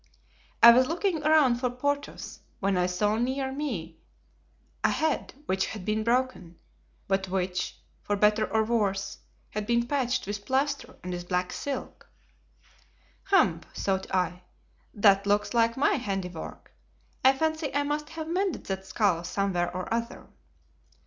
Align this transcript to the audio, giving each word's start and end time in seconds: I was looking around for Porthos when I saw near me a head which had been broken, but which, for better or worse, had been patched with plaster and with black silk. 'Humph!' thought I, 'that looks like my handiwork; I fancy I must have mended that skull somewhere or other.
I 0.63 0.71
was 0.71 0.87
looking 0.87 1.21
around 1.23 1.57
for 1.57 1.69
Porthos 1.69 2.39
when 2.59 2.75
I 2.75 2.87
saw 2.87 3.17
near 3.17 3.51
me 3.51 3.99
a 4.83 4.89
head 4.89 5.35
which 5.45 5.67
had 5.67 5.85
been 5.85 6.03
broken, 6.03 6.57
but 7.07 7.27
which, 7.29 7.77
for 8.01 8.15
better 8.15 8.51
or 8.51 8.63
worse, 8.63 9.19
had 9.51 9.67
been 9.67 9.85
patched 9.85 10.25
with 10.25 10.43
plaster 10.43 10.95
and 11.03 11.13
with 11.13 11.29
black 11.29 11.53
silk. 11.53 12.09
'Humph!' 13.25 13.63
thought 13.75 14.11
I, 14.11 14.41
'that 14.95 15.27
looks 15.27 15.53
like 15.53 15.77
my 15.77 15.93
handiwork; 15.97 16.71
I 17.23 17.37
fancy 17.37 17.71
I 17.71 17.83
must 17.83 18.09
have 18.09 18.27
mended 18.27 18.63
that 18.63 18.87
skull 18.87 19.23
somewhere 19.23 19.71
or 19.71 19.93
other. 19.93 20.25